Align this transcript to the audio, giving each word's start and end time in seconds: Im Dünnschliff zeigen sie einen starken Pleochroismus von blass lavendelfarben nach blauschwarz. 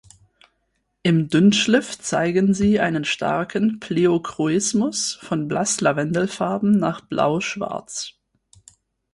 Im 1.03 1.29
Dünnschliff 1.29 1.99
zeigen 1.99 2.55
sie 2.55 2.79
einen 2.79 3.05
starken 3.05 3.79
Pleochroismus 3.79 5.13
von 5.21 5.47
blass 5.47 5.79
lavendelfarben 5.79 6.71
nach 6.71 7.01
blauschwarz. 7.01 8.13